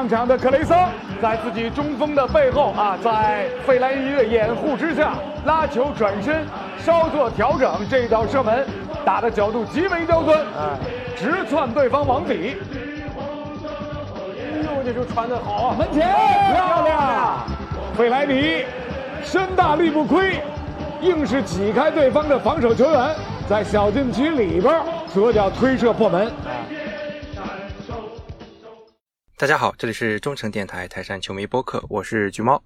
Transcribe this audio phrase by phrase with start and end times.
[0.00, 0.88] 上场的克雷桑
[1.20, 5.12] 在自己中锋的背后啊，在费莱尼的掩护之下
[5.44, 6.42] 拉球转身，
[6.78, 8.66] 稍作调整，这一道射门
[9.04, 10.38] 打的角度极为刁钻，
[11.18, 12.56] 直窜对方网底。
[14.38, 15.76] 哎呦，这球传的好啊！
[15.78, 16.08] 门前
[16.54, 17.44] 漂亮，
[17.94, 18.64] 费莱尼
[19.22, 20.40] 身大力不亏，
[21.02, 23.14] 硬是挤开对方的防守球员，
[23.46, 24.74] 在小禁区里边
[25.12, 26.32] 左脚推射破门。
[29.40, 32.62] 大家好，这里是中诚电台台山球迷播客，我是橘猫，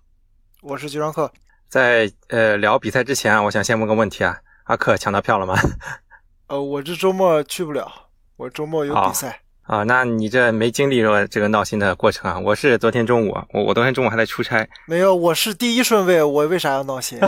[0.61, 1.33] 我是橘装客。
[1.69, 5.55] 在呃聊比赛之前啊，我想先问个问题啊，阿克抢到票了吗？
[6.49, 7.89] 呃，我这周末去不了，
[8.35, 9.41] 我周末有比赛。
[9.63, 12.41] 啊，那你这没经历过这个闹心的过程啊？
[12.41, 14.69] 我是昨天中午，我我昨天中午还在出差。
[14.89, 17.21] 没有，我是第一顺位，我为啥要闹心？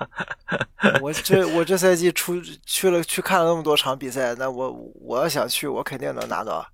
[1.02, 6.66] 我这我这赛季出去了去看了那么多场比赛，那我我要想去，我肯定能拿到。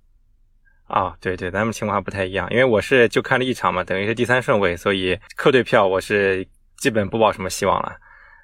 [0.89, 6.45] 啊，对对，咱们情况不太一样，因为我是就看了一场嘛，等于是第三顺位，所以客队票我是
[6.77, 7.95] 基本不抱什么希望了。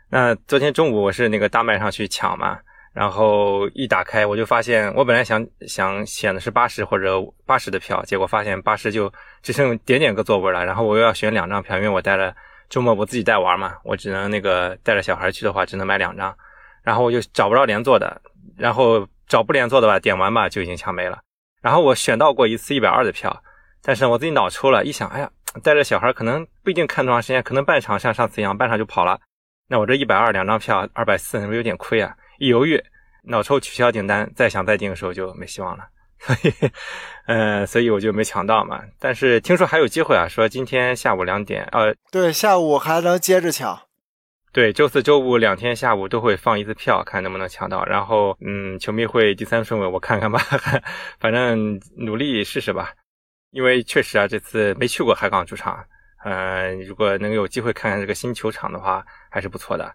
[0.09, 2.57] 那昨天中午我是那个大麦上去抢嘛。
[2.93, 9.11] 然后一打开，我就发现，我本来想想选的是八十或者八十的票，结果发现八十就
[9.43, 10.63] 只剩点点个座位了。
[10.63, 12.33] 然后我又要选两张票，因为我带了
[12.69, 16.33] 周末我自己带玩嘛，我只能那个带着小孩去的话，只能买两张。
[16.83, 18.21] 然后我就找不着连坐的，
[18.55, 21.19] 然后找不连坐的吧，点完吧就已经抢没了。
[21.65, 23.41] 然后我选到过一次一百二的票，
[23.81, 25.27] 但是我自己脑抽了一想，哎呀，
[25.63, 29.19] 带着小孩可能不一定看多长时间，可能半场像上次一样半场就跑了。
[29.67, 32.15] 那我这一百二两张票二百四，是不是有点亏啊？
[32.37, 32.79] 一犹豫，
[33.23, 35.83] 脑抽取消订单，再想再订的时候就没希望了，
[36.21, 36.53] 所以，
[37.25, 38.79] 呃，所以我就没抢到嘛。
[38.99, 43.84] 但是听说还有机会啊，说今天下午两点，呃，对，下午还能接着抢。
[44.55, 47.83] 对，周四周五两天下午都会放一次票，看能不能抢到。
[47.83, 50.39] 然后，嗯，球迷会第三顺位，我看看吧，
[51.19, 52.93] 反正努力试试吧。
[53.51, 55.83] 因为确实啊，这次没去过海港主场，
[56.23, 59.93] 嗯，如果能有机会看看这个新球场的话，还是不错的。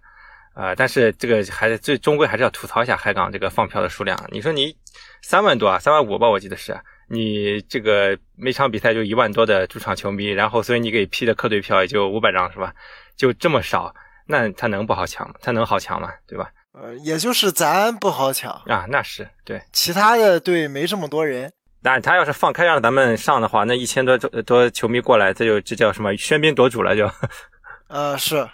[0.53, 4.15] 啊，但是这个还是最终归还是要吐槽一下海港这个放票的数量。
[4.31, 4.77] 你说你
[5.22, 6.78] 三万多啊，三万五吧，我记得是
[7.09, 12.75] 你这个每场比赛就一万多的主场球迷，然后所以你给批的客队票也就五百张是吧？
[13.16, 13.94] 就这么少，
[14.31, 15.35] 那他能不好抢吗？
[15.43, 16.09] 他能好抢吗？
[16.27, 16.51] 对吧？
[16.73, 21.53] 呃，也就是咱不好抢啊，那是对，其他的队没这么多人。
[21.83, 27.11] 但他要是放开让咱们上的话，那一千多多球迷过来，这就这叫什么喧宾夺主了就。
[27.89, 28.49] 呃，是，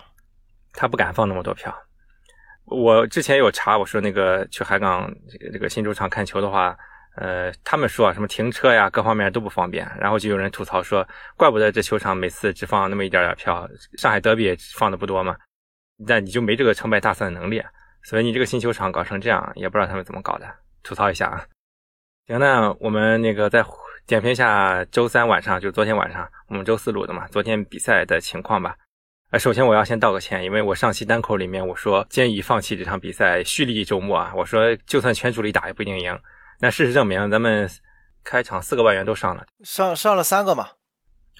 [0.72, 1.76] 他不敢放那么多票。
[2.64, 6.74] 我之前有查，我说那个去海港这个这个新主场看球的话，
[7.16, 9.86] 呃，他们说什么停车呀，各方面都不方便。
[10.00, 15.36] 然后就有人吐槽说，怪不得这球场每次只放那么一点点票，上海德比放的不多嘛，
[15.96, 17.62] 那你就没这个成败大算的能力。
[18.02, 20.46] 所以你这个新球场搞成这样，也不知道他们怎么搞的，
[20.82, 21.44] 吐槽一下啊。
[22.26, 23.64] 行，那我们那个再
[24.06, 28.76] 点评一下周三晚上，就昨天晚上我们周四录的嘛，昨天比赛的情况吧。
[29.32, 34.32] 呃，首先我要先道个歉，因为我上期单口里面我说建议放弃这场比赛，蓄力周末啊。
[34.36, 36.16] 我说就算全主力打也不一定赢。
[36.60, 37.68] 那事实证明，咱们
[38.22, 40.68] 开场四个外援都上了，上上了三个嘛？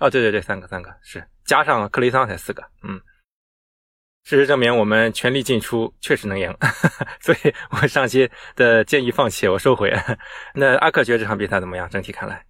[0.01, 2.63] 哦，对对对，三个三个是加上克雷桑才四个。
[2.83, 3.01] 嗯，
[4.27, 6.53] 事实证明我们全力进出确实能赢，
[7.23, 9.95] 所以我上期的建议放弃我收回。
[10.55, 11.89] 那阿克觉得这场比赛怎么样？
[11.89, 12.45] 整体看来，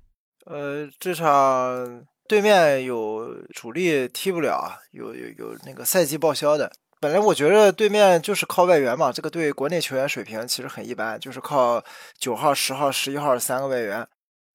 [0.46, 2.04] 呃，这场。
[2.28, 6.72] 对面有主力踢不了，有有有那个赛季报销的。
[7.00, 11.80] 本来我觉得对面就是靠外援嘛，这个队国内球员水平其实很一般，就是靠
[12.18, 14.04] 九号、十号、十一号三个外援。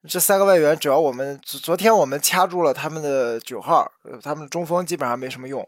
[0.07, 3.91] 这三个外援，只要我们昨昨天我们掐住了他们的九号，
[4.23, 5.67] 他们中锋基本上没什么用。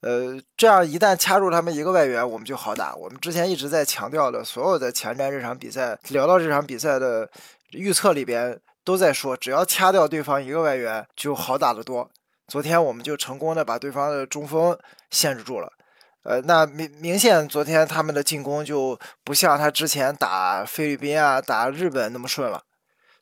[0.00, 2.94] 呃，这样一旦掐住他们一个外援，我们就好打。
[2.94, 7.28] 我们之前一直在强调的，所有的前瞻这场比赛，聊到这场比赛的
[7.72, 8.60] 预测里边。
[8.84, 12.08] 都在说，只要掐掉对方一个外援就好打得多。
[12.46, 14.74] 昨天我们就成功的把对方的中锋
[15.10, 15.70] 限制住了。
[16.22, 22.62] 呃，那明明显昨天他们的进攻就不像他之前打菲律宾啊、打日本那么顺了。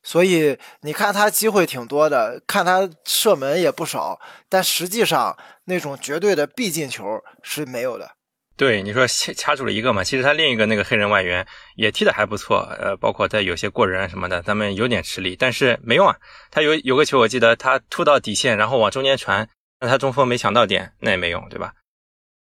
[0.07, 4.17] 所以你看他机会挺多的，看他射门也不少，
[4.47, 8.09] 但实际上那种绝对的必进球是没有的。
[8.55, 11.45] 对你说掐住了一个嘛，其实他另一个那个黑人外援
[11.75, 16.15] 也踢得还不错，呃，包括他有些过人什么的，咱们有点吃力，但是没用啊。
[16.51, 19.49] 他有有个球我记得他突到底线，然后往中间传，
[19.81, 21.73] 那他中锋没抢到点，那也没用，对吧？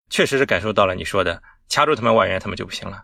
[0.08, 3.02] 确实是感受到了你说的掐住他们外援，他们就不行了。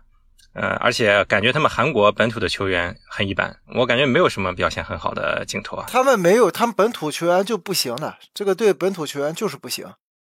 [0.53, 5.85] 呃，而且感觉他们韩国本土的球员很一般，我感觉没有什么表现很好的镜头啊。
[5.89, 9.85] 他们没有，他们本土球员就不行的，这个队本土球员就是不行。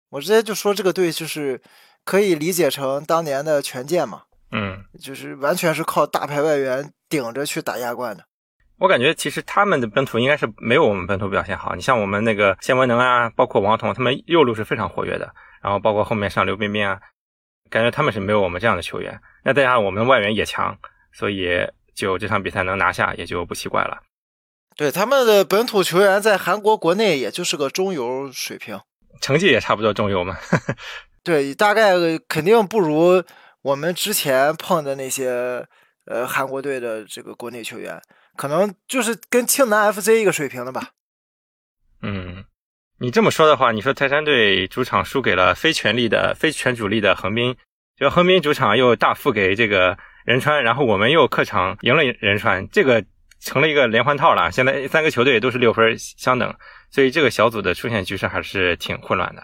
[0.10, 1.62] 我直接就说这个队就是。
[2.06, 4.22] 可以理解成当年的权健嘛？
[4.52, 8.24] 嗯，就是完全是靠大牌外援顶着去打亚冠的。
[8.78, 11.74] 我感觉其实他们的本土应该是没有我们本土表现好。
[11.74, 15.34] 你像我们那个谢文能啊，包括王彤，他们右路是非常活跃的。
[15.64, 17.00] 然后包括后面上刘彬彬啊，
[17.70, 19.20] 感觉他们是没有我们这样的球员。
[19.44, 20.78] 那再加上我们外援也强，
[21.12, 24.02] 所以就这场比赛能拿下也就不奇怪了。
[24.76, 28.80] 对他们的本土球员在韩国国内也就是个中游水平，
[29.22, 30.38] 成绩也差不多中游嘛。
[31.24, 31.94] 对，大概
[32.28, 33.24] 肯定不如
[33.62, 35.66] 我们之前碰的那些
[36.06, 38.02] 呃韩国队的这个国内球员。
[38.38, 40.90] 可能就是跟庆南 FC 一个水平的吧。
[42.02, 42.44] 嗯，
[43.00, 47.56] 你这么说的话，你说泰山队主场输给了非全力的、非全主力的横滨，
[47.98, 53.04] 就横滨主场又大负给这个仁川，然后我们又客场赢了仁川，这个
[53.42, 54.50] 成了一个连环套了。
[54.52, 56.56] 现在三个球队都是六分相等，
[56.90, 59.44] 所以这个小组的出线局势还是挺混乱的。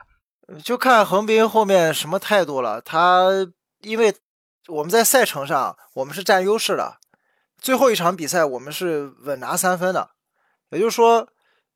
[0.64, 2.82] 就看横滨后面什么态度了。
[2.82, 3.28] 他
[3.82, 4.14] 因为
[4.68, 6.98] 我们在赛程上我们是占优势的。
[7.60, 10.10] 最后一场比赛，我们是稳拿三分的，
[10.72, 11.28] 也就是说，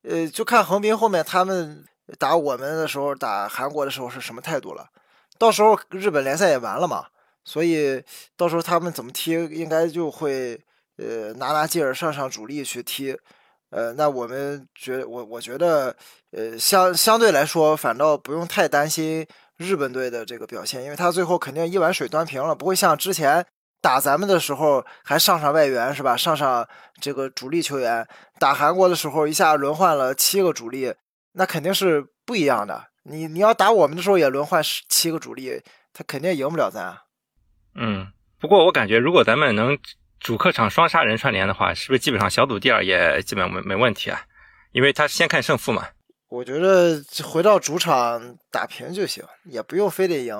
[0.07, 1.83] 呃，就看横滨后面他们
[2.19, 4.87] 打我们的时候，打韩国的时候是什么态度了。
[5.37, 7.07] 到时候日本联赛也完了嘛，
[7.43, 8.03] 所以
[8.37, 10.59] 到时候他们怎么踢，应该就会
[10.97, 13.17] 呃拿拿劲儿，上上主力去踢。
[13.71, 15.95] 呃，那我们觉我我觉得，
[16.31, 19.27] 呃，相相对来说，反倒不用太担心
[19.57, 23.45] 日本队的这个表现，因为他最后肯定一碗水端平了，不会像之前。
[23.85, 26.17] 打咱们的时候还上上外援是吧？
[26.17, 26.67] 上上
[26.99, 28.07] 这个主力球员。
[28.39, 30.95] 打韩国的时候一下轮换了七个主力，
[31.33, 32.87] 那肯定是不一样的。
[33.03, 34.59] 你你要打我们的时候也轮换
[34.89, 35.61] 七个主力，
[35.93, 36.97] 他肯定赢不了咱。
[37.75, 39.77] 嗯，不过我感觉如果咱们能
[40.19, 44.19] 主客场双杀人串联的话，是不是基本上小组第二也基本没没问题啊？
[44.71, 45.89] 因为他先看胜负嘛。
[46.29, 50.35] 我觉得回到主场打平就行，也不用非得赢。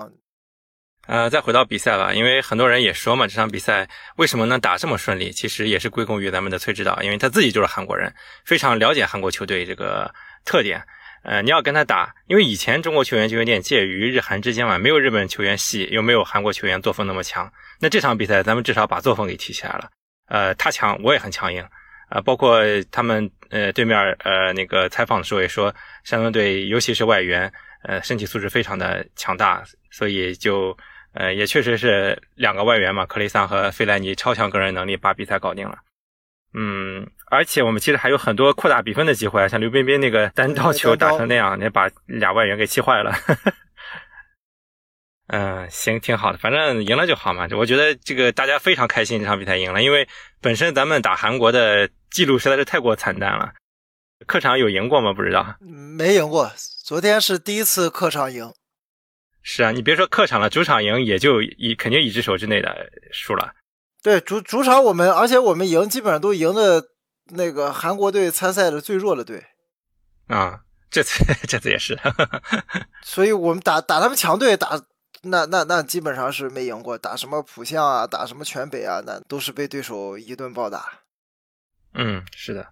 [1.08, 8.12] 呃，再回到比赛吧，因为很多人也说嘛，这场比赛为什么能打这么顺利，其实也是归功于咱们的崔指导，因为他自己就是韩国人，
[8.44, 10.12] 非常了解韩国球队这个
[10.44, 10.84] 特点。
[11.24, 17.52] 呃，你要跟他打，因为以前中国球员就有点介于日韩之间嘛，没有日本球员细，又没有韩国球员作风那么强。
[17.80, 19.90] 那这场比赛咱们至少把作风给提起来了。
[20.28, 21.64] 呃，他强，我也很强硬。
[22.10, 22.62] 啊，包括
[22.92, 25.74] 他们呃对面呃那个采访的时候也说，
[26.04, 27.52] 山东队尤其是外援，
[27.84, 30.76] 呃身体素质非常的强大，所以就。
[31.16, 35.78] 呃，也确实是两个外援嘛，克雷桑和费莱尼超强个人能力把比赛搞定了。
[36.54, 43.14] 嗯，而且我们其实还有很多扩大比分的机会，像刘彬彬那个单刀球打成那样，那把俩外援给气坏了。
[45.28, 47.48] 嗯，行，挺好的，反正赢了就好嘛。
[47.58, 50.08] 我觉得这个大家非常开心，这场比赛赢了，因为
[50.42, 53.54] 本身咱们打韩国的记录实在是太过惨淡了。
[54.28, 55.14] 客场有赢过吗？
[55.14, 55.56] 不知道，
[55.98, 56.52] 没赢过，
[56.84, 58.54] 昨天是第一次客场赢。
[59.48, 63.54] 是啊，你别说客场了，主场赢也就一肯定一只手之内的输了。
[64.02, 66.84] 对，主主场我们，而且我们赢基本上都赢的
[67.26, 69.46] 那个韩国队参赛的最弱的队。
[70.28, 71.96] 啊，这次 这次也是。
[73.06, 74.82] 所以我们打打他们强队打，
[75.22, 76.98] 那那那基本上是没赢过。
[76.98, 81.02] 打什么浦项啊，打什么全北啊，那都是被对手一顿暴打。
[81.94, 82.68] 嗯，是的。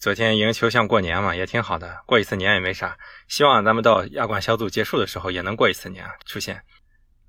[0.00, 2.96] 昨天赢球像过年嘛，也挺好的，过一次年也没啥。
[3.28, 6.62] 希望咱们到亚冠小组结束的时候也能过一次年出现。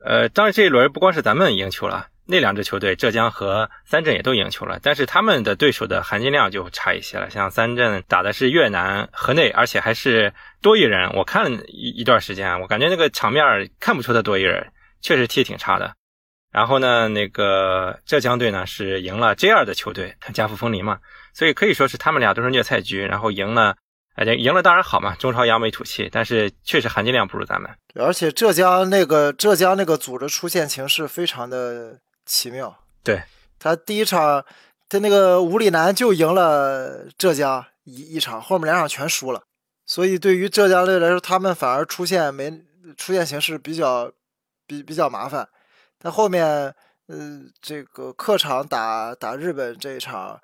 [0.06, 7.30] 呃，当然这一轮不光是咱们赢球了，那两支球队浙江和三镇也都赢球了，但是他们的对手的含金量就差一些了。
[7.30, 11.12] 像三镇打的是越南河内，而且还是多一人。
[11.18, 15.94] 我看一一段时间，我感觉那个场面看不出他多一人，确实踢挺差的。
[16.54, 21.00] 然后呢，那个浙江队呢是赢了 J 二的球队加富风林嘛。
[21.34, 23.76] 所以可以说是他们俩都是虐菜局，然后赢了，
[24.16, 27.72] 哎赢了当然好嘛，中超扬眉吐气，但是确实含金量不如咱们。
[27.96, 32.78] 而且浙江那个浙江那个组织出现形势非常的奇妙。
[33.04, 33.24] 对
[33.58, 34.46] 他第一场，
[34.90, 39.42] 他那个吴里南就赢了浙江一一场，后面两场全输了。
[39.86, 42.52] 所以对于浙江队来说，他们反而出现没
[42.98, 44.12] 出现形势比较
[44.68, 45.48] 比比较麻烦。
[45.98, 46.46] 但后面，
[47.08, 50.40] 呃，这个客场打打日本这一场。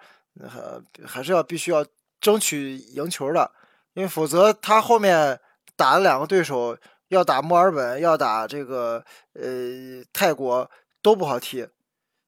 [0.46, 1.86] 还还是要必须要
[2.20, 3.52] 争取赢球的，
[3.94, 5.40] 因为否则他后面
[5.76, 6.78] 打的两个对手
[7.08, 9.04] 要打墨尔本，要打这个
[9.34, 10.70] 呃泰国
[11.02, 11.68] 都不好踢。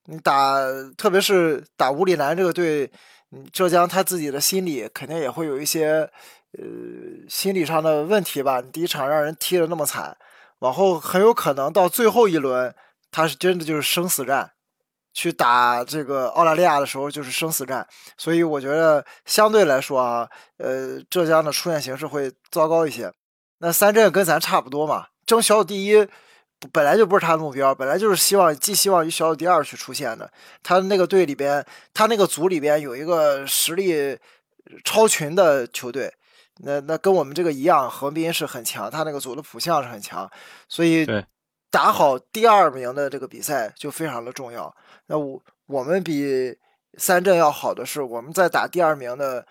[0.06, 0.56] 你打
[0.98, 2.92] 特别是打乌里南这个队，
[3.52, 6.10] 浙江他自己的心理肯定也会有一些
[6.58, 6.64] 呃
[7.28, 8.62] 心理上的问题吧。
[8.62, 10.18] 第一场让人踢的那么惨，
[10.60, 12.74] 往后很有可能到最后一轮，
[13.12, 14.54] 他是真的就是生死战。
[15.14, 17.86] 去打这个澳大利亚的时候就是生死战，
[18.18, 23.12] 所以我觉得相对来说啊，呃，浙江的出现形势会糟糕一些。
[23.60, 26.08] 那三镇跟咱差不多嘛，争小组第一
[26.72, 30.32] 本来就不是他的目标，本来就是希望寄希望于小组第二去出现的。
[30.62, 34.18] 他那个队里边，他那个组里边有一个实力
[34.84, 36.14] 超群的球队，
[36.64, 40.30] 那那跟我们这个一样，横滨是很强，他那个组的普项是很强，
[40.68, 41.06] 所以
[41.72, 44.76] 打好第二名的这个比赛就非常的重要。
[45.08, 46.58] 那我我们比
[46.98, 49.46] 三镇要好的是，我们在打第二名的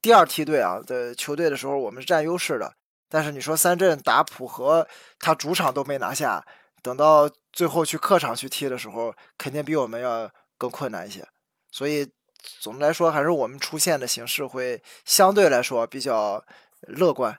[0.00, 2.74] 第二梯队啊的球队的时候，我们是占优势的。
[3.08, 4.88] 但是你说三镇打浦和，
[5.18, 6.44] 他主场都没拿下，
[6.82, 11.22] 等到最后去客场去踢的时候，肯定比我们要更困难一些。
[11.70, 12.10] 所以
[12.58, 16.42] 总的来说，还是我们出现的形式会相对来说比较
[16.80, 17.38] 乐观。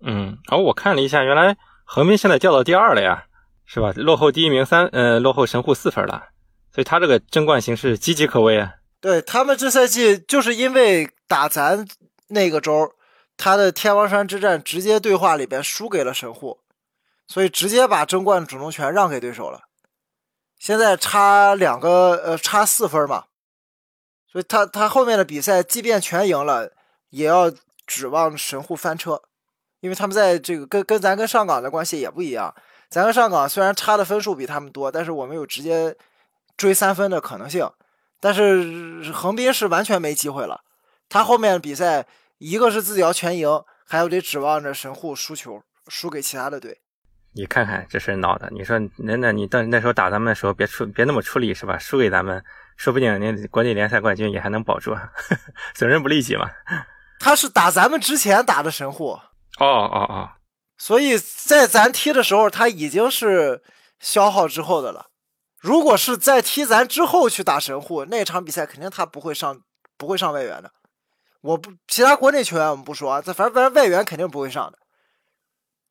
[0.00, 3.26] 嗯，然后我看了一下，原来横滨现在掉到第二了呀，
[3.72, 3.90] 是吧？
[3.96, 6.28] 落后第一名三，呃，落后神户四分了。
[6.70, 8.74] 所以他这个争冠形势岌岌可危啊。
[9.00, 11.86] 对他们这赛季就是因为打咱
[12.28, 12.92] 那个周。
[13.38, 16.60] 他的天王山之战直接对话里边输给了神户，
[17.26, 19.62] 所以直接把争冠主动权让给对手了。
[20.58, 23.24] 现在差两个，呃，差四分嘛。
[24.30, 26.72] 所以他他后面的比赛，即便全赢了，
[27.08, 27.50] 也要
[27.86, 29.22] 指望神户翻车，
[29.80, 32.54] 因为他们在这个跟跟咱跟上港的关系也不一样。
[32.92, 35.96] 咱跟上港虽然差的分数比他们多，但是我们有直接
[36.56, 37.68] 追三分的可能性。
[38.20, 40.60] 但是横滨是完全没机会了，
[41.08, 42.06] 他后面比赛。
[42.44, 43.48] 一个是自己要全赢，
[43.86, 46.76] 还有得指望着神户输球，输给其他的队。
[47.34, 51.78] 你看看这事闹的，你说那那你到那时候打咱们的时候，别出别那么出力是吧？
[51.78, 52.44] 输给咱们，
[52.76, 54.92] 说不定那国内联赛冠军也还能保住，
[55.72, 56.50] 损人不利己嘛。
[57.20, 59.10] 他是打咱们之前打的神户。
[59.10, 59.20] 哦
[59.60, 60.30] 哦哦，
[60.82, 63.62] 所以在咱踢的时候，他已经是
[64.00, 65.10] 消耗之后的了。
[65.60, 69.60] 如果是在踢咱之后去打神户，那场比赛肯定他不会上，
[69.96, 70.72] 不会上外援的。
[71.42, 74.78] 我不，其他国内球员我们不说啊，这反正反正外援肯定不会上的。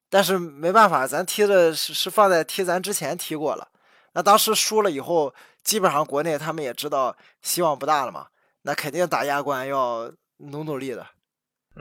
[0.09, 3.69] 但是没办法，咱踢的是是放在踢咱之前踢过了。
[4.11, 5.33] 那当时输了以后，
[5.63, 8.27] 基本上国内他们也知道希望不大了嘛。
[8.63, 11.07] 那肯定打亚冠要努努力的。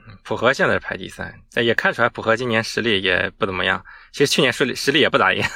[0.09, 3.85] 嗯，浦和现在排第三，但也看出来浦和今年实力也不怎么样。
[4.13, 5.49] 其实去年实力实力也不咋样。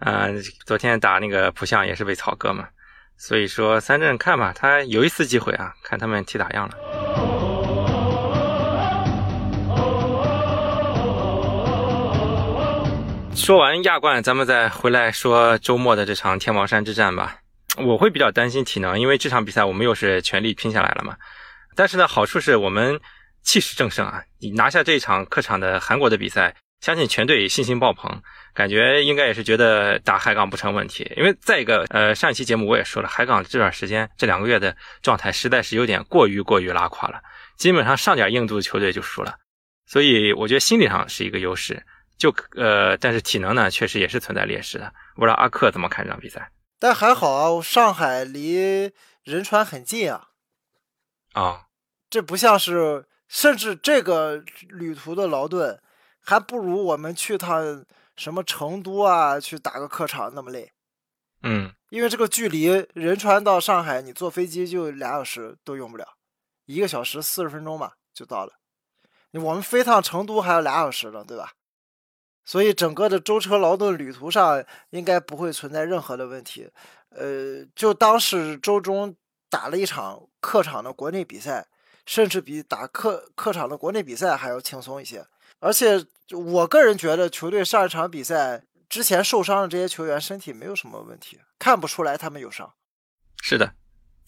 [0.00, 2.68] 嗯， 昨天打那个浦项也是被草割嘛。
[3.18, 6.74] 所以说三镇看吧，他有一次机会啊，看他们踢咋样了。
[13.34, 17.36] 说完亚冠，咱们再回来说周末的这场天王山之战吧。
[17.78, 21.14] 我会比较担心体能，因为这场比赛我们又是全力拼下来了嘛。
[21.74, 22.98] 但是呢，好处是我们
[23.46, 24.22] 气势正盛啊！
[24.40, 28.20] 你拿下这一场客场的韩国的比赛，相信全队信心爆棚，
[28.52, 31.10] 感觉应该也是觉得打海港不成问题。
[31.16, 37.20] 因为再一个，呃， 上一期节目我也说了，海港这段时间这两个月的状态实在是有点过于过于拉垮了，
[37.56, 39.38] 基本上上点硬度的球队就输了。
[39.86, 41.80] 所以我觉得心理上是一个优势。
[42.18, 44.92] 就呃，但是体能呢，确实也是存在劣势的。
[45.14, 46.50] 不知道阿克怎么看这场比赛？
[46.80, 48.90] 但还好啊，上海离
[49.22, 50.28] 仁川很近啊。
[51.34, 51.66] 啊，
[52.08, 55.80] 这不像是，甚至这个旅途的劳顿，
[56.20, 57.84] 还不如我们去趟
[58.16, 60.72] 什么成都啊，去打个客场那么累。
[61.42, 66.16] 嗯，因为这个距离仁川到上海，你坐飞机就俩小时都用不了，
[66.64, 68.54] 一个小时四十分钟吧就到了。
[69.32, 71.52] 我们飞趟成都还要俩小时呢，对吧？
[72.44, 76.70] 所以整个的舟车劳顿旅途上应该不会存在任何的问题，
[77.10, 79.14] 呃，就当是周中
[79.50, 81.66] 打了一场客场的国内比赛，
[82.06, 85.26] 甚至比打客客场的国内比赛还要轻松一些。
[85.58, 92.72] 而且我个人觉得，球队上一场比赛之前受伤的这些球员身体没有什么问题，看不出来他们有伤。
[93.42, 93.74] 是的，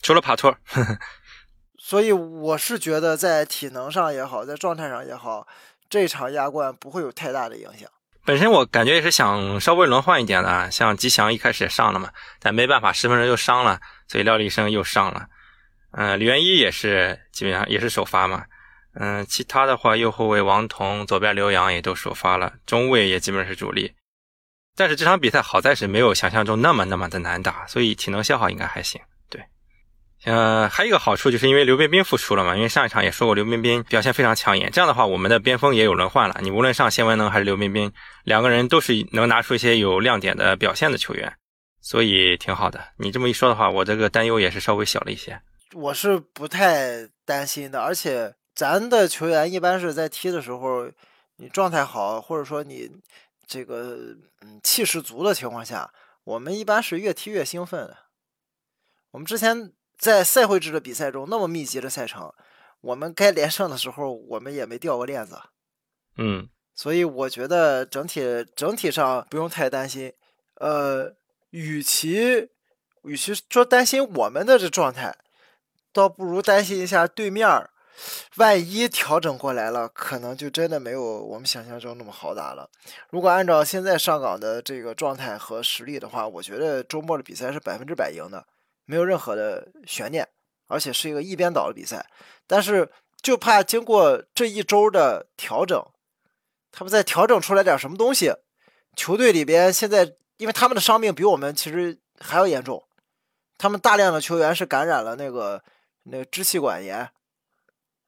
[0.02, 0.56] 除了帕托。
[1.78, 5.46] 所以我是觉得在体能上也好，在状态上也好，
[5.88, 7.88] 这场亚冠不会有太大的影响。
[8.24, 15.28] 本身我感觉也是想稍微轮换一点的，像吉祥一开始也上了嘛，但没办法，十分钟又伤了，所以廖立生又上了。
[15.92, 18.44] 嗯，李元一也是基本上也是首发嘛。
[18.94, 23.92] 嗯，其他的话，右后卫王彤、左边刘洋也都首发了，中卫也基本是主力。
[24.76, 29.00] 但是这场比赛好在是没有想象中那么那么的难打，所以体能消耗应该还行。
[29.30, 29.42] 对
[30.24, 36.38] 呃，还有一个好处就是因为刘彬彬复出了嘛，因为上一场也说过刘彬彬表现非常抢眼，这样的话我们的边锋也有轮换了。
[36.42, 37.92] 你无论上谢文能还是刘彬彬，
[38.24, 41.32] 两个人都是能拿出一些有亮点的表现的球员，
[41.80, 42.80] 所以挺好的。
[42.98, 45.40] 你这么一说的话，我这个担忧也是稍微小了一些。
[45.74, 50.90] 我是不太担心的，而且咱的球员一般是在踢的时候，
[51.36, 52.90] 你状态好，或者说你
[53.46, 55.92] 这个嗯气势足的情况下，
[56.24, 57.96] 我们一般是越踢越兴奋的。
[59.10, 59.72] 我们之前。
[59.98, 62.32] 在赛会制的比赛中，那么密集的赛程，
[62.82, 65.40] 我们该连胜的时候，我们也没掉过链子。
[66.16, 70.14] 嗯，所以我觉得整体整体上不用太担心。
[70.60, 71.16] 呃，
[71.50, 72.48] 与其
[73.02, 75.18] 与其说担心我们的这状态，
[75.92, 77.70] 倒不如担心一下对面儿。
[78.36, 82.70] 万一调整过来了，可能就真的没有我们想象中那么好打了。
[83.10, 88.46] 如果按照现在上港的这个状态和实力的话，我觉得周末的比赛是百分之百赢的，
[88.84, 90.28] 没有任何的悬念，
[90.68, 92.06] 而且是一个一边倒的比赛。
[92.46, 92.88] 但是
[93.20, 95.84] 就怕经过这一周的调整，
[96.70, 98.32] 他们再调整出来点什么东西，
[98.94, 102.84] 球队里边现在因为他们的伤病比我们其实还要严重，
[103.58, 105.60] 他们大量的球员是感染了那个
[106.10, 107.08] 那个支气管炎。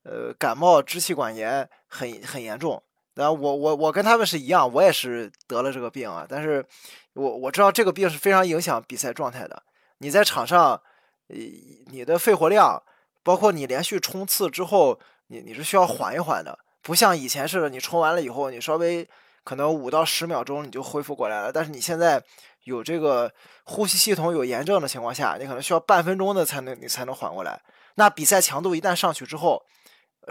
[0.03, 2.83] 呃，感冒支气管炎很很严重，
[3.15, 6.25] 然后我我我跟他们是一样，我也是得了这个病啊。
[6.27, 6.65] 但是，
[7.13, 9.63] 我我知道这个病是非常影响比赛状态的。
[9.99, 10.81] 你在场上，
[11.29, 12.83] 你的肺活量，
[13.23, 19.07] 包括你连续冲刺之后，你你是需要缓一缓的，不像以前似的，你冲完了以后，你稍微
[19.45, 21.53] 可能五到十秒钟你就恢复过来了。
[21.53, 22.21] 但是你现在
[22.65, 23.31] 有这个
[23.65, 27.61] 呼吸系统有炎症的情况下，你可能需要半分钟的才能你才能缓过来。
[28.01, 29.63] 那比赛强度一旦上去之后，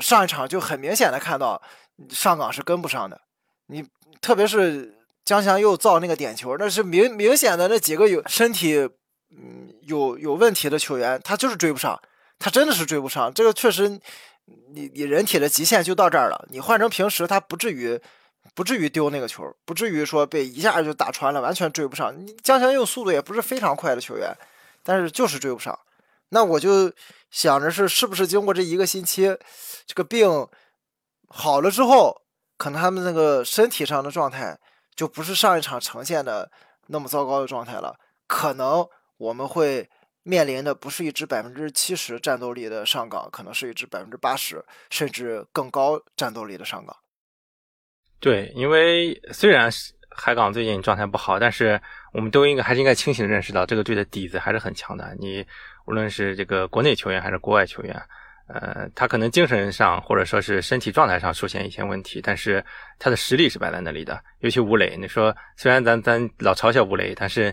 [0.02, 1.62] 上一场就很明显的看到
[2.10, 3.22] 上港是跟不上的，
[3.68, 3.86] 你
[4.20, 8.90] 特别是江翔又造那个点球，那是明明显的那几个有身体
[9.30, 12.02] 嗯有有问题的球员，他就是追不上，
[12.40, 13.32] 他真的是追不上。
[13.32, 13.88] 这个确实，
[14.74, 16.48] 你你人体的极限就到这儿了。
[16.50, 18.02] 你换成平时，他不至于
[18.56, 22.12] 不至于丢那个球，不至于说被一下就打穿了，完全追不上。
[22.18, 24.34] 你江翔佑速度也不是非常快的球员，
[24.82, 25.78] 但是就是追不上。
[26.32, 26.92] 那我就
[27.32, 29.38] 想着是是不是经过这一个星期，
[29.86, 30.48] 这个病
[31.28, 32.24] 好了之后，
[32.58, 34.58] 可能他们那个身体上的状态
[34.96, 36.52] 就不是上一场呈现的
[36.88, 37.96] 那么糟糕的状态了。
[38.26, 38.84] 可能
[39.18, 39.88] 我们会
[40.24, 46.98] 面临的不是一支百分之七十战斗力的上港，可能是一支百分之八十甚至更高战斗力的上港。
[48.20, 49.70] 对，因为虽然
[50.10, 51.80] 海港最近状态不好，但是
[52.12, 55.16] 我们都应该还是应该清醒的认识到，这个队的底子还是很强的。
[55.20, 55.46] 你。
[55.90, 58.00] 无论是这个国内球员还是国外球员，
[58.48, 62.64] 呃，他可能精神上或者说是身体状态上出现一些问题，但是
[63.00, 64.24] 他的实力是摆在那里的。
[64.42, 67.52] 尤其吴磊，你说虽然咱咱老嘲笑吴磊，但是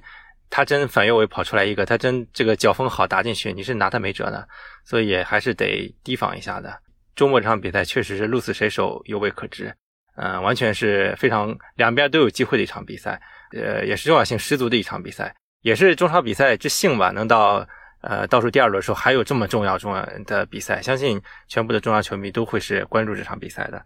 [0.51, 4.47] 他真反越位跑出来一个，他真这个脚风好打进去，你是拿他没辙的。
[4.85, 6.79] 所以还是得提防一下的。
[7.15, 9.75] 周末这场比赛确实是鹿死谁手，犹未可知。
[10.17, 13.19] 嗯，完全是非常两边都有机会的一场比赛，
[13.53, 17.67] 呃，也是重要性十足的一场比赛，也是中超比赛之幸吧，能到。
[18.09, 23.85] 呃，倒数第二轮的时候还有这么重要重要的比赛，相信全部的中央球迷都会是关注这场比赛的。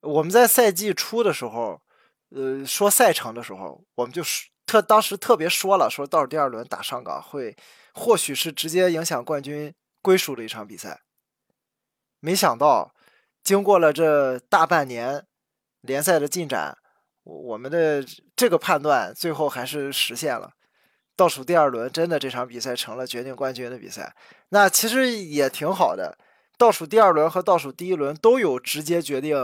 [0.00, 1.80] 我们在赛季初的时候，
[2.30, 4.22] 呃，说赛程的时候，我们就
[4.64, 7.54] 特当时特别说了，说倒数第二轮打上港会，
[7.92, 11.02] 或许是直接影响冠军归属的一场比赛。
[12.20, 12.94] 没想到，
[13.44, 15.26] 经过了这大半年
[15.82, 16.78] 联赛的进展，
[17.24, 18.02] 我们的
[18.34, 20.52] 这个判断最后还是实现了。
[21.14, 24.14] 倒数第二轮，真的这场比赛成了决定冠军的比赛，
[24.48, 26.16] 那其实也挺好的。
[26.56, 29.36] 倒数第二轮和倒数第一轮都有直接决定，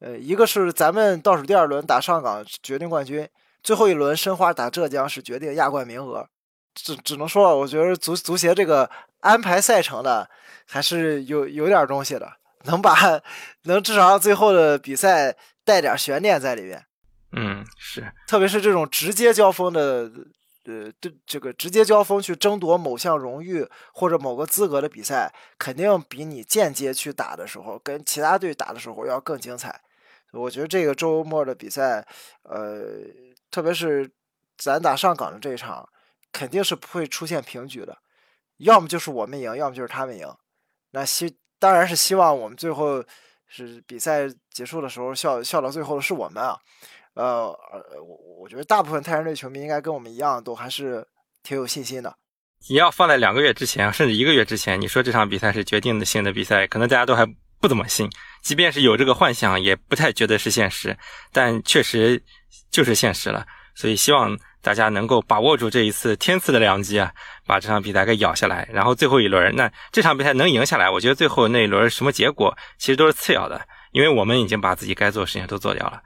[0.00, 3.28] 呃，一个是咱们倒数第二轮打上港决定冠军，
[3.62, 6.26] 最后一轮申花打浙江是决定亚冠名额。
[6.74, 8.90] 只只能说，我觉得足足协这个
[9.20, 10.28] 安排赛程的
[10.66, 12.30] 还是有有点东西的，
[12.64, 12.94] 能把
[13.62, 16.84] 能至少让最后的比赛带点悬念在里面。
[17.32, 20.10] 嗯，是，特别是这种直接交锋的。
[20.66, 29.80] 呃，这这个直接交锋去争夺某项荣誉或者某个资格的比赛，肯定比你间接去打的时候，跟其他队打的时候要更精彩。
[30.32, 32.04] 我觉得这个周末的比赛，
[32.42, 32.84] 呃，
[33.50, 34.10] 特别是
[34.58, 35.88] 咱打上港的这一场，
[36.32, 37.96] 肯定是不会出现平局的，
[38.58, 40.28] 要么就是我们赢，要么就是他们赢。
[40.90, 43.02] 那希当然是希望我们最后
[43.46, 46.58] 是比赛结束的时候笑笑到最后的是我们啊。
[47.16, 47.48] 呃，
[48.06, 51.04] 我我觉得大部分泰山队球迷应该跟我们一样，都还是
[51.42, 52.14] 挺有信心的。
[52.68, 57.26] 你要放在两个月之前，甚至一个月之前，你说这场比赛是决定性的比赛，可能大家都还
[57.60, 58.08] 不怎么信。
[58.42, 60.96] 即便是有这个幻想，也不太觉得是现实。
[61.32, 62.22] 但确实
[62.70, 63.46] 就是现实了。
[63.74, 67.12] 所以希望大家能够把握住这一次天赐的良机啊，
[67.46, 68.68] 把这场比赛给咬下来。
[68.72, 76.02] 然后最后一轮，那这场比赛能赢下来，我觉得最后那一轮什么结果其实都是次要的，因为我们已经把自己该做的事情都做掉了。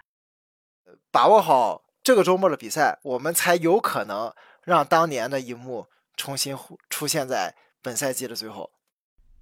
[1.12, 4.32] 把握好这个周末的比赛，我们才有可能
[4.64, 6.56] 让当年的一幕重新
[6.88, 8.70] 出现在本赛季的最后。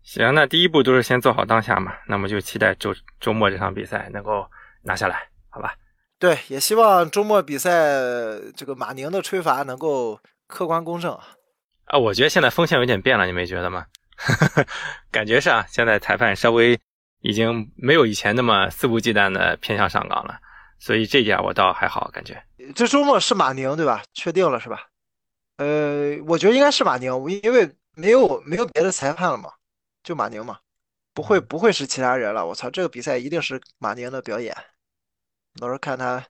[0.02, 4.48] 行，那第一步都是先做好当下嘛，那么就期待周周末这场比赛能够
[4.82, 5.74] 拿下来，好吧？
[6.18, 7.70] 对，也希望周末比赛
[8.56, 11.98] 这个马宁的吹罚能够客观公正啊。
[11.98, 13.86] 我觉得现在风向有点变了，你没觉得吗？
[15.12, 16.78] 感觉是啊，现在裁判稍微
[17.20, 20.40] 已经没有以前那么肆无忌惮的偏向上岗了。
[20.78, 22.42] 所以这点我倒还好，感觉。
[22.74, 24.02] 这周末是马宁对吧？
[24.14, 24.86] 确定了是吧？
[25.56, 27.12] 呃，我觉得应该是马宁，
[27.42, 29.50] 因为没有没有别的裁判了嘛，
[30.04, 30.58] 就马宁嘛，
[31.12, 32.46] 不会不会是其他人了。
[32.46, 34.56] 我操，这个比赛一定是马宁的表演，
[35.60, 36.24] 到时候看他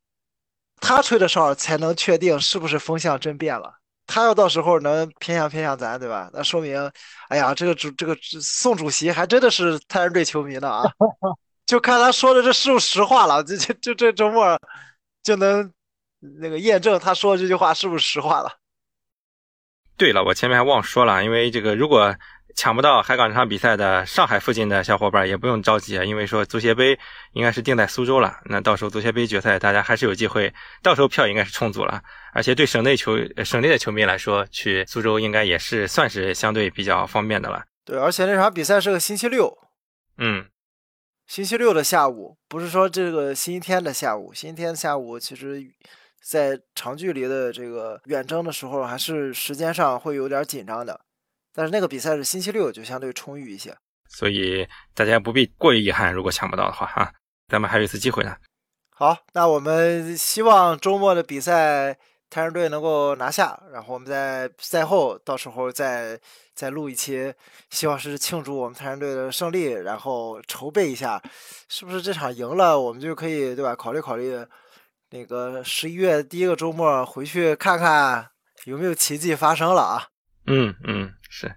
[0.80, 3.74] 他吹的哨才能确定是不是风向真变了。
[4.06, 6.30] 他要到时候能偏向偏向咱，对吧？
[6.32, 6.90] 那说明，
[7.28, 10.90] 哎呀，这个主这个宋主席还真的是泰山队球迷呢啊！
[11.68, 14.58] 就看他说的这是不是实话了，这这就这周末
[15.22, 15.70] 就能
[16.40, 18.50] 那个验证他说的这句话是不是实话了。
[19.98, 22.16] 对了，我前面还忘说了，因为这个如果
[22.56, 26.98] 抢不到海港这场比赛的上海附近的小伙伴也不用着急啊，因为说足协杯
[27.34, 30.50] 应该是定在苏州了，那到时候足协杯决赛大家还是有机会，
[30.82, 32.02] 到时候票应该是充足了，
[32.32, 37.62] 而且对省内球省内的球迷来说，去苏州应该也是算是相对比较方便的了。
[37.84, 39.52] 对，而且那场比赛是个星期六，
[40.16, 40.46] 嗯，
[41.28, 45.72] 星期六的下午，不是说这个星期天的下午，星期天下午其实。
[46.20, 51.00] 在长距离的这个远征的时候，还是时间上会有点紧张的。
[51.54, 53.74] 但是那个比赛是星期六，就相对充裕一些，
[54.10, 56.12] 所以大家不必过于遗憾。
[56.12, 57.14] 如果抢不到的话，哈，
[57.46, 58.36] 咱们还有一次机会呢。
[58.90, 61.96] 好，那我们希望周末的比赛
[62.30, 66.18] 太阳队能够拿下，然后我们在赛后到时候再
[66.54, 67.32] 再录一期，
[67.70, 71.22] 希望是庆祝我们泰山队的胜利，然后筹备一下，
[71.68, 73.74] 是不是这场赢了，我们就可以对吧？
[73.74, 74.44] 考虑考虑。
[75.10, 78.28] 那个十一月第一个周末回去看看
[78.64, 80.08] 有没有奇迹发生了啊？
[80.46, 81.50] 嗯嗯，是，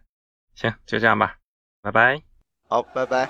[0.55, 1.35] 行，就这样吧，
[1.81, 2.21] 拜拜。
[2.69, 3.29] 好，拜拜。